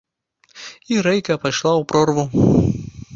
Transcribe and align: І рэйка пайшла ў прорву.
І 0.95 0.95
рэйка 1.07 1.37
пайшла 1.43 1.71
ў 1.81 1.83
прорву. 1.89 2.25